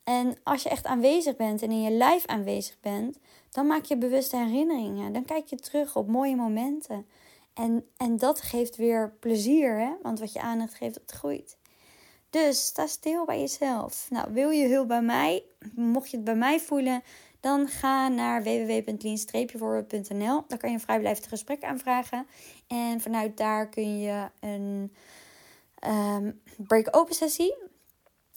En 0.05 0.37
als 0.43 0.63
je 0.63 0.69
echt 0.69 0.87
aanwezig 0.87 1.37
bent 1.37 1.63
en 1.63 1.71
in 1.71 1.83
je 1.83 1.91
lijf 1.91 2.27
aanwezig 2.27 2.81
bent, 2.81 3.19
dan 3.51 3.67
maak 3.67 3.85
je 3.85 3.97
bewuste 3.97 4.37
herinneringen. 4.37 5.13
Dan 5.13 5.25
kijk 5.25 5.47
je 5.47 5.57
terug 5.57 5.97
op 5.97 6.09
mooie 6.09 6.37
momenten. 6.37 7.07
En, 7.55 7.87
en 7.97 8.17
dat 8.17 8.41
geeft 8.41 8.77
weer 8.77 9.13
plezier, 9.21 9.79
hè? 9.79 9.93
want 10.03 10.21
wat 10.21 10.33
je 10.33 10.41
aandacht 10.41 10.75
geeft, 10.75 10.95
dat 10.95 11.11
groeit. 11.11 11.57
Dus 12.31 12.67
sta 12.67 12.87
stil 12.87 13.25
bij 13.25 13.41
jezelf. 13.41 14.07
Nou, 14.11 14.33
wil 14.33 14.51
je 14.51 14.69
hulp 14.69 14.89
bij 14.89 15.03
mij? 15.03 15.43
Mocht 15.75 16.11
je 16.11 16.17
het 16.17 16.25
bij 16.25 16.35
mij 16.35 16.61
voelen, 16.61 17.03
dan 17.41 17.69
ga 17.69 18.09
naar 18.09 18.43
www.lean-forward.nl. 18.43 20.45
Daar 20.49 20.59
kan 20.59 20.69
je 20.69 20.75
een 20.75 20.81
vrijblijvend 20.81 21.27
gesprek 21.27 21.65
aanvragen. 21.65 22.27
En 22.67 23.01
vanuit 23.01 23.37
daar 23.37 23.69
kun 23.69 24.01
je 24.01 24.31
een 24.41 24.93
um, 25.87 26.41
break-open 26.57 27.15
sessie 27.15 27.55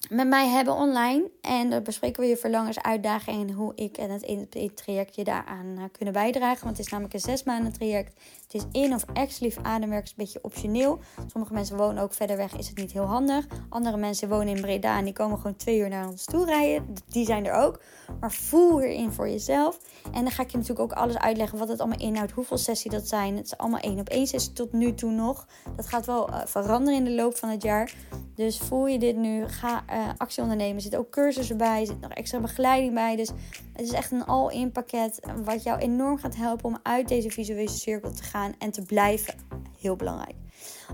met 0.10 0.28
mij 0.28 0.48
hebben 0.48 0.74
online. 0.74 1.30
En 1.42 1.70
dan 1.70 1.84
bespreken 1.84 2.22
we 2.22 2.30
je 2.30 2.38
verlangens, 2.38 2.82
uitdagingen 2.82 3.48
en 3.48 3.54
hoe 3.54 3.72
ik 3.76 3.98
en 3.98 4.10
het 4.10 4.78
traject 4.78 5.16
je 5.16 5.24
daaraan 5.24 5.66
uh, 5.66 5.84
kunnen 5.92 6.14
bijdragen. 6.14 6.64
Want 6.64 6.78
het 6.78 6.86
is 6.86 6.92
namelijk 6.92 7.14
een 7.14 7.20
zes 7.20 7.44
maanden 7.44 7.74
traject. 7.74 8.14
Het 8.44 8.54
is 8.54 8.82
in 8.82 8.94
of 8.94 9.06
ex-lief 9.14 9.58
ademwerk, 9.62 10.04
is 10.04 10.10
een 10.10 10.16
beetje 10.18 10.40
optioneel. 10.42 11.00
Sommige 11.28 11.54
mensen 11.54 11.78
wonen 11.78 12.04
ook 12.04 12.14
verder 12.14 12.38
weg, 12.38 12.58
is 12.58 12.68
het 12.68 12.78
niet 12.78 12.92
heel 12.92 13.06
handig. 13.06 13.46
Andere 13.70 13.98
mensen 13.98 14.30
wonen 14.30 14.56
in 14.56 14.62
Breda 14.62 14.98
en 14.98 15.04
die 15.04 15.14
komen 15.14 15.38
gewoon 15.38 15.56
twee 15.56 15.80
uur 15.80 15.90
naar 15.90 16.08
ons 16.08 16.26
toe 16.26 16.46
rijden. 16.46 16.94
Die 17.08 17.26
zijn 17.26 17.46
er 17.46 17.54
ook. 17.54 17.82
Maar 18.20 18.32
voel 18.32 18.80
hierin 18.80 19.12
voor 19.12 19.30
jezelf. 19.30 19.80
En 20.14 20.22
dan 20.22 20.32
ga 20.32 20.44
ik 20.44 20.50
je 20.52 20.58
natuurlijk 20.58 20.92
ook 20.92 20.98
alles 20.98 21.18
uitleggen 21.18 21.58
wat 21.58 21.68
het 21.68 21.80
allemaal 21.80 22.00
inhoudt, 22.00 22.32
hoeveel 22.32 22.58
sessies 22.58 22.92
dat 22.92 23.08
zijn. 23.08 23.36
Het 23.36 23.46
is 23.46 23.58
allemaal 23.58 23.80
één 23.80 24.00
op 24.00 24.10
één 24.10 24.28
sessie 24.28 24.54
tot 24.54 24.72
nu 24.72 24.94
toe 24.94 25.12
nog. 25.12 25.48
Dat 25.76 25.88
gaat 25.88 26.06
wel 26.06 26.30
uh, 26.30 26.42
veranderen 26.46 27.00
in 27.00 27.06
de 27.06 27.12
loop 27.12 27.38
van 27.38 27.50
het 27.50 27.64
jaar. 27.64 27.94
Dus 28.36 28.58
voel 28.58 28.88
je 28.88 29.00
dit 29.00 29.16
nu, 29.16 29.48
ga 29.48 29.84
uh, 29.96 30.10
actie 30.18 30.42
ondernemen. 30.42 30.76
Er 30.76 30.82
zitten 30.82 31.00
ook 31.00 31.10
cursussen 31.10 31.58
bij, 31.58 31.80
er 31.80 31.86
zit 31.86 32.02
nog 32.02 32.12
extra 32.12 32.40
begeleiding 32.40 32.94
bij. 32.94 33.16
Dus 33.16 33.30
het 33.74 33.86
is 33.86 33.92
echt 33.92 34.12
een 34.12 34.26
all-in 34.26 34.72
pakket 34.72 35.20
wat 35.44 35.64
jou 35.64 35.80
enorm 35.80 36.18
gaat 36.18 36.36
helpen 36.36 36.66
om 36.66 36.80
uit 36.84 37.08
deze 37.08 37.30
visuele 37.30 37.70
cirkel 37.70 38.12
te 38.12 38.24
gaan 38.24 38.54
en 38.60 38.72
te 38.72 38.82
blijven. 38.82 39.34
Heel 39.80 39.96
belangrijk. 39.96 40.36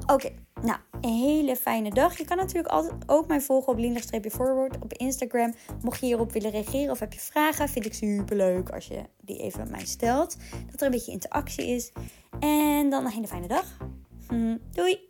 Oké, 0.06 0.30
nou, 0.62 0.80
een 1.02 1.14
hele 1.14 1.56
fijne 1.56 1.90
dag. 1.90 2.18
Je 2.18 2.26
kan 2.26 2.38
natuurlijk 2.38 2.74
altijd 2.74 2.94
ook 3.06 3.28
mij 3.28 3.42
volgen 3.42 3.74
op 3.74 3.80
Linda-forward 3.80 4.78
op 4.80 4.94
Instagram. 4.94 5.54
Mocht 5.82 6.00
je 6.00 6.06
hierop 6.06 6.32
willen 6.32 6.52
reageren 6.52 6.92
of 6.92 7.00
heb 7.00 7.14
je 7.14 7.20
vragen, 7.20 7.70
vind 7.70 7.86
ik 7.86 7.94
super 7.94 8.36
leuk 8.36 8.70
als 8.70 8.88
je 8.88 9.02
die 9.22 9.40
even 9.40 9.62
aan 9.62 9.72
mij 9.72 9.86
stelt. 9.86 10.38
Dat 10.72 10.80
er 10.80 10.86
een 10.86 10.92
beetje 10.92 11.12
interactie 11.12 11.68
is. 11.68 11.92
En 12.40 12.90
dan 12.90 13.06
een 13.06 13.12
hele 13.12 13.28
fijne 13.28 13.48
dag. 13.48 13.78
Hm, 14.28 14.58
doei! 14.72 15.10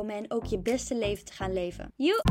komen 0.01 0.15
en 0.15 0.31
ook 0.31 0.45
je 0.45 0.59
beste 0.59 0.97
leven 0.97 1.25
te 1.25 1.33
gaan 1.33 1.53
leven. 1.53 1.93
Joe! 1.95 2.21